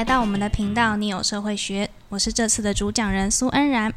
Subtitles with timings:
[0.00, 3.92] 来到我们的频道，你有社会学，我是这次的主讲人苏恩然。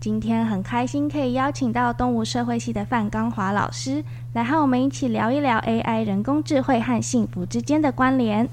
[0.00, 4.02] 今天很开心可以邀请到东吴社会系的范刚华老师
[4.32, 8.48] 来和我们一起聊一聊 AI 人工智慧和幸福之间的关联。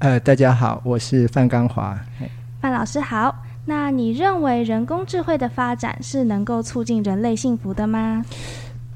[0.00, 1.96] 呃，大家好，我是范刚华。
[2.60, 3.32] 范老师好，
[3.66, 8.24] 那你认为人工智慧的发展是能够促进人类幸福的吗？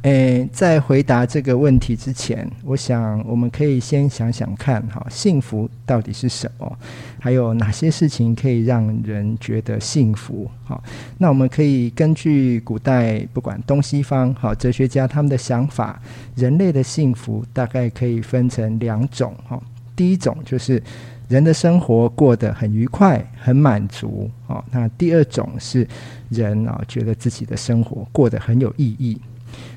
[0.04, 6.78] 诶，在回答这个问题之前，我想我们可以先想想看，哈，幸福到底是什么？
[7.18, 10.46] 还有哪些事情可以让人觉得幸福？
[10.64, 10.84] 好，
[11.16, 15.98] 那我们可以根据古代不管东西方好哲学家他们的想法，
[16.34, 19.58] 人类的幸福大概可以分成两种，哈。
[19.96, 20.82] 第一种就是
[21.28, 24.62] 人的生活过得很愉快、很满足，哦。
[24.70, 25.88] 那第二种是
[26.28, 29.18] 人啊觉得自己的生活过得很有意义。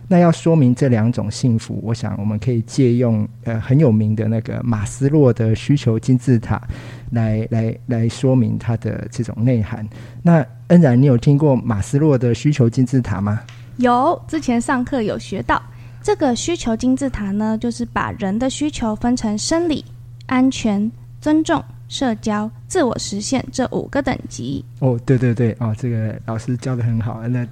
[0.09, 6.62] 那要说明这两种幸福，我想我们可以借用呃很有名的那个马斯洛的需求金字塔
[7.12, 9.85] 来来来说明它的这种内涵。
[10.23, 13.41] 那恩然，你有听过马斯洛的需求金字塔吗？
[13.77, 15.62] 有，之前上课有学到。
[16.01, 19.84] 这个需求金字塔呢，就是把人的需求分成生理、
[20.27, 20.89] 安全、
[21.20, 24.63] 尊重、社交、自我实现这五个等级。
[24.79, 27.45] 哦，对对对，哦，这个老师教的很好，那。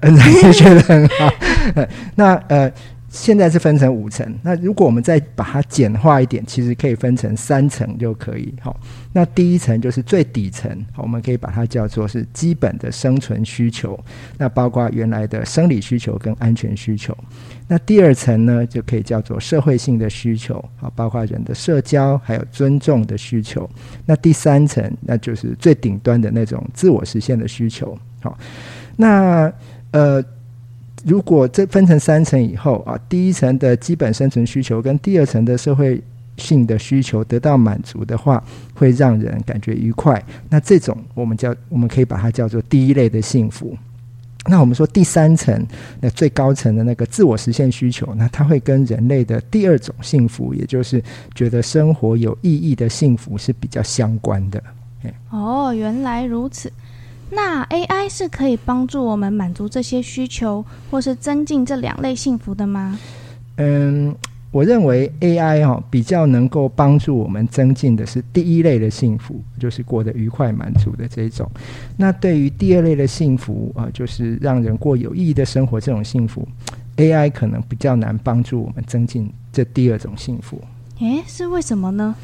[0.00, 1.32] 恩然也学得很好。
[2.14, 2.72] 那呃，
[3.08, 4.26] 现在是分成五层。
[4.42, 8.54] 那如果我们再把它简化一点，其实可以分成三层就可以。
[8.60, 8.74] 好，
[9.12, 13.98] 那第一层就是最底层，我们可以把它叫做是基本的生存需求。
[14.38, 17.16] 那包括原来的生理需求跟安全需求。
[17.68, 23.68] 那第二层呢，就可以叫做社会性的需求，啊，包括人的社交还有尊重的需求。
[24.06, 27.96] 那第三层，那就是最顶端的那种自我实现的需求。
[28.22, 28.38] 好，
[28.96, 29.52] 那。
[29.94, 30.24] 呃，
[31.04, 36.02] 如果这分成三层以后啊，第一层的基本生存需求跟第二层的社会
[36.38, 38.42] 性的需求得到满足的话，
[38.74, 40.24] 会让人感觉愉快。
[40.48, 43.76] 那这种我们叫，我们可以把它叫做第一类的幸福。
[44.46, 45.62] 那我们说第三层，
[46.00, 54.62] 那最高层的那个自我实现需求，那它会跟人类的第二种幸福，也就是觉得生活有意义的幸福是比较相关的。
[55.28, 56.72] 哦，原来如此。
[57.34, 62.98] 那 AI 是可以帮助我们满足这些需求，或是增进这两类幸福的吗？
[63.56, 64.14] 嗯，
[64.50, 71.50] 我认为 AI 哦比较能够帮助我们增进的是第一类的幸福，就是过得愉快满足的这种。
[71.96, 76.46] 那对于第二类的幸福啊，就是让人过有意义的生活这种幸福
[76.98, 80.60] ，AI 可能比较难帮助我们增进这第二种幸福。
[80.98, 82.14] 诶，是为什么呢？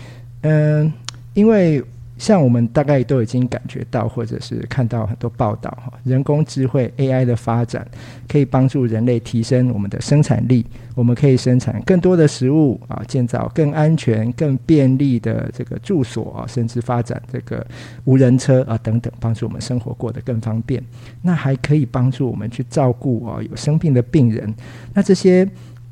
[0.42, 0.92] 嗯，
[1.32, 1.82] 因为。
[2.18, 7.86] 像我们大概都已经感觉到，或者是看到很多报道哈，人工智慧 AI 的发展
[8.28, 17.64] 可以帮助人类提升我们的生产力，我们可以生产更多的食物啊，建造更安全、更便利的这个住所啊，甚至发展这个
[18.04, 20.82] 无人车啊等等，帮助我们生活过得更方便。
[21.22, 24.52] 那还可以帮助我们去照顾啊有生病的病人。
[24.92, 25.48] 那这些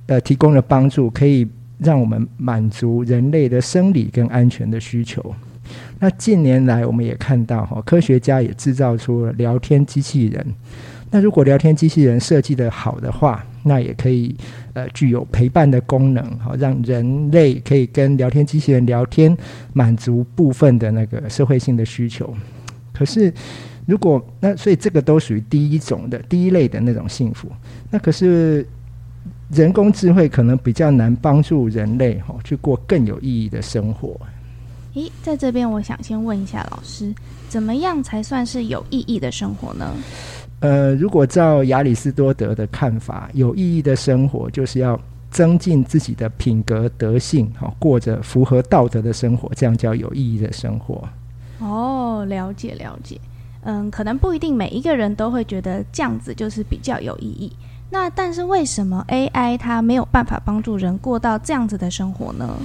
[0.06, 1.46] 呃提供的帮助，可以
[1.78, 5.34] 让我们满足人类的生理跟安全的需求。
[5.98, 10.46] 那近年来，我们也看到哈，科学家也制造出了聊天机器人。
[11.10, 14.36] 那如果聊天机器人设计的好的话，那也可以
[14.74, 19.34] 呃具有陪伴的功能，好让人类可以跟聊天机器人聊天，
[19.72, 22.34] 满足部分的那个社会性的需求。
[22.92, 23.32] 可是，
[23.86, 27.48] 如果那所以这个都属于第一种的第一类的那种幸福。
[27.90, 28.66] 那可是
[29.50, 34.20] 人工智慧可能比较难帮助人类哈去过更有意义的生活。
[34.96, 37.14] 咦，在这边我想先问一下老师，
[37.50, 39.94] 怎么样才算是有意义的生活呢？
[40.60, 44.98] 呃，如果照亚里士多德的看法，有意义的生活就是要
[45.30, 51.06] 增进自己的品格德性，好过着符合道德的生活，这样叫有意义的生活。
[51.58, 53.20] 哦，了解了解。
[53.64, 57.52] 嗯，可能不一定每一个人都会觉得这样子就是比较有意义。
[57.90, 62.58] 那但是为什么 AI 它没有办法帮助人过到这样子的生活呢？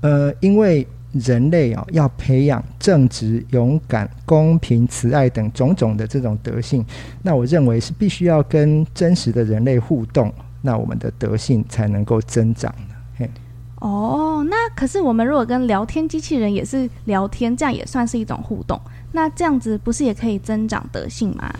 [0.00, 0.84] 呃，因为。
[1.12, 6.84] 人类哦，要培养正直、勇敢、公平、慈爱等种种的这种德性，
[7.22, 12.94] 那我认为是必须要跟真实的人类互动，那我们的德性才能够增长的。
[13.18, 13.30] 嘿，
[13.80, 18.80] 哦，那可是我们如果跟聊天机器人也是聊天，这样也算是一种互动，
[19.12, 21.52] 那这样子不是也可以增长德性吗？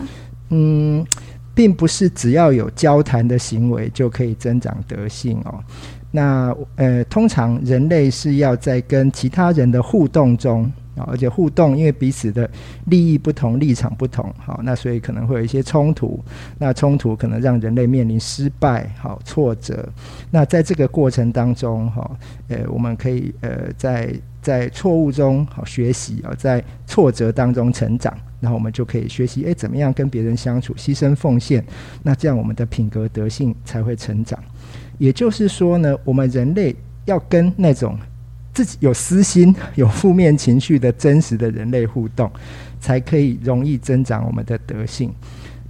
[0.49, 1.05] 嗯，
[1.53, 5.61] 并不是只要有交谈的行为就可以增长德性哦。
[6.11, 12.49] 那呃，通常人类是要在跟其他人的互动中啊，而且互动因为彼此的
[12.87, 16.19] 利益不同、立场不同，好，那所以可能会有一些冲突。
[16.57, 19.87] 那冲突可能让人类面临失败、好挫折。
[20.29, 22.11] 那在这个过程当中，哈，
[22.49, 31.63] 呃，我们可以呃，在在错误中好学习啊，在挫折当中成长，然后我们就可以学习，诶，怎么样跟别人相处，牺牲奉献，
[32.03, 34.37] 那这样我们的品格德性才会成长。
[35.01, 36.75] 也就是说呢，我们人类
[37.05, 37.97] 要跟那种
[38.53, 42.31] 自己有私心、 有负面情绪的真实的人类互动，
[42.79, 45.11] 才可以容易增长我们的德性。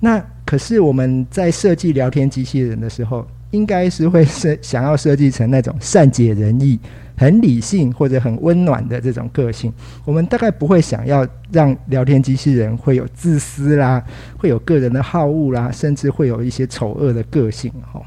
[0.02, 6.78] 那可是我们在设计聊天机器人的时候，应该是会设想要设计成那种善解人意。
[7.18, 9.72] 很理性或者很温暖的这种个性，
[10.06, 14.04] 我们大概不会想要让聊天机器人会有自私啦，
[14.40, 18.02] 会有个人的好恶啦，甚至会有一些丑恶的个性哈。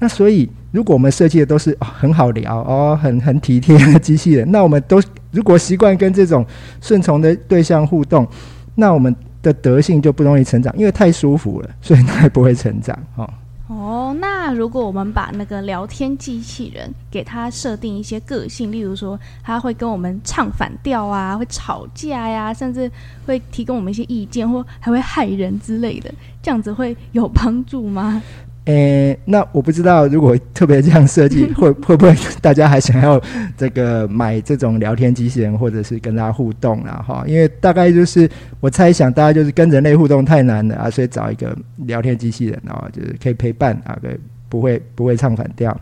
[0.00, 5.00] 那所以，如果我们设计的都是很好聊哦，很很体贴的机器人，那我们都
[5.30, 6.44] 如果习惯跟这种
[6.80, 8.26] 顺从的对象互动，
[8.74, 13.30] 那我们的德性就不容易成长，因为太舒服了，所以它也不会成长哈。
[13.68, 22.90] 哦，那如果我们把那个聊天机器人给它设定一些个性，例如说它会跟我们唱反调啊，会吵架呀，甚至
[23.26, 26.12] 会提供我们一些意见，或还会害人之类的，
[26.42, 28.20] 这样子会有帮助吗？
[28.66, 33.20] 诶，那我不知道，如果特别这样设计， 会会不会大家还想要
[33.56, 37.02] 这个买这种聊天机器人，或者是跟大家互动啊？
[37.04, 38.30] 哈，因为大概就是
[38.60, 44.16] 我猜想，大家就是跟人类互动太难了啊，所以找一个聊天机器人啊，就是可以陪伴啊，对
[44.48, 45.74] 不会不会唱反调。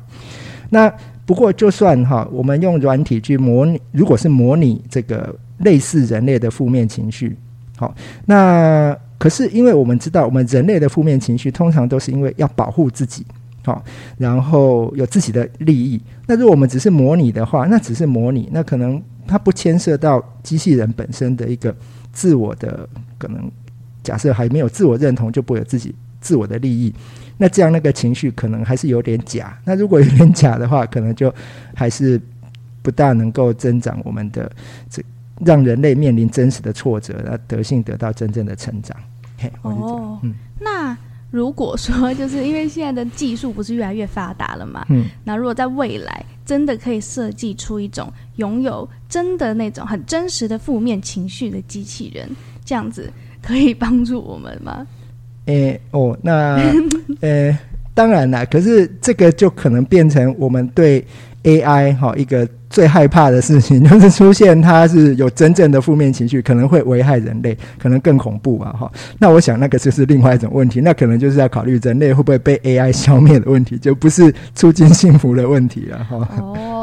[0.70, 0.90] 那
[1.26, 7.36] 不过就算哈，我们用软体去模拟，如果是模拟这个类似人类的负面情绪，
[7.76, 7.92] 好，
[8.24, 8.96] 那。
[9.18, 13.26] 可是，因为我们知道，我们人类的负面情绪通常都是因为要保护自己，
[13.64, 13.84] 好，
[14.16, 16.00] 然后有自己的利益。
[16.26, 21.74] 那如果我们只是模拟的话，那只是模拟，那可能它不牵涉到机器人本身的一个
[22.12, 22.88] 自我的
[23.18, 23.50] 可能。
[24.04, 26.94] 假设还没有自我认同，就不会有自己自我的利益。
[27.36, 29.58] 那这样那个情绪可能还是有点假。
[29.64, 31.34] 那如果有点假的话，可能就
[31.74, 32.18] 还是
[32.80, 34.50] 不大能够增长我们的
[34.88, 35.02] 这。
[35.44, 38.96] 让人类面临真实的挫折，让德性得到真正的成长。
[39.62, 40.20] 哦，
[40.60, 40.96] 那
[41.30, 44.84] 如果说就是因为现在的技术不是越来越发达了嘛？
[44.88, 52.28] 嗯，那如果在未来真的可以设计出一种拥有真的那种很真实的负面情绪的机器人，
[52.64, 53.12] 这样子
[53.42, 54.86] 可以帮助我们吗？
[55.44, 56.56] 诶，哦，那
[57.20, 57.58] 呃，
[57.98, 61.04] 当然啦，可是这个就可能变成我们对
[61.42, 62.48] AI 哈一个。
[62.70, 68.66] 最害怕的事情就是出现，它是有真正的负面情绪，可能会危害人类，可能更恐怖吧？
[68.78, 76.28] 哈，那我想那个就是另外一种问题，那可能就是要考虑人类会不会被 AI 消灭的问题，就不是促进幸福的问题了，哈。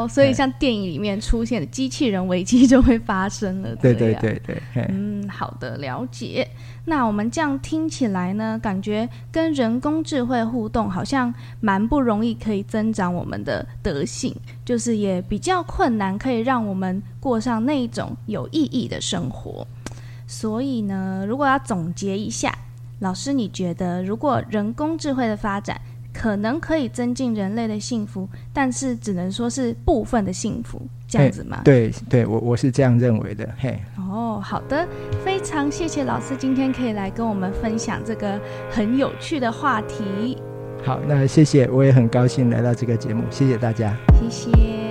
[0.06, 6.48] 哦，所以像电影里面出现的机器人危机就会发生了，对对对对，嗯，好的，了解。
[6.84, 19.66] 那我们这样听起来呢，感觉跟人工智慧互动好像蛮不容易，可以增长我们的德性，就是也比较困难，可以让我们过上那一种有意义的生活。
[20.28, 22.56] 所以呢，如果要总结一下，
[23.00, 25.80] 老师你觉得，如果人工智慧的发展
[26.16, 30.80] 可能可以增进人类的幸福，但是只能说是部分的幸福。
[31.08, 31.60] 这样子吗？
[31.64, 33.48] 对，对我我是这样认为的。
[33.58, 34.88] 嘿，哦，好的，
[35.24, 38.40] 非常谢谢老师今天可以来跟我们分享这个
[38.70, 40.36] 很有趣的话题。
[40.84, 44.85] 好，那谢谢，我也很高兴来到这个节目，谢谢大家，谢谢。